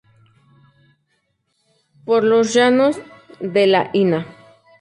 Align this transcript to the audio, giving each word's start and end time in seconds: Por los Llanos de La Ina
Por 2.05 2.23
los 2.23 2.53
Llanos 2.55 2.99
de 3.39 3.67
La 3.67 3.91
Ina 3.93 4.25